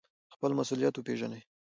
[0.33, 1.41] خپل مسوولیت وپیژنئ